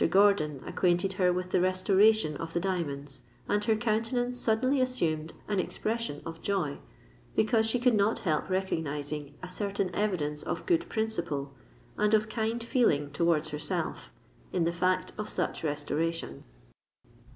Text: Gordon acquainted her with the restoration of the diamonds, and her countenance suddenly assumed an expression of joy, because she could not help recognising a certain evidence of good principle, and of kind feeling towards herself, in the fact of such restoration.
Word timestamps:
Gordon 0.09 0.63
acquainted 0.65 1.13
her 1.21 1.31
with 1.31 1.51
the 1.51 1.61
restoration 1.61 2.35
of 2.37 2.53
the 2.53 2.59
diamonds, 2.59 3.21
and 3.47 3.63
her 3.65 3.75
countenance 3.75 4.39
suddenly 4.39 4.81
assumed 4.81 5.33
an 5.47 5.59
expression 5.59 6.23
of 6.25 6.41
joy, 6.41 6.79
because 7.35 7.67
she 7.67 7.77
could 7.77 7.93
not 7.93 8.17
help 8.17 8.49
recognising 8.49 9.35
a 9.43 9.47
certain 9.47 9.93
evidence 9.93 10.41
of 10.41 10.65
good 10.65 10.89
principle, 10.89 11.53
and 11.99 12.15
of 12.15 12.29
kind 12.29 12.63
feeling 12.63 13.11
towards 13.11 13.49
herself, 13.49 14.11
in 14.51 14.63
the 14.63 14.73
fact 14.73 15.11
of 15.19 15.29
such 15.29 15.63
restoration. 15.63 16.45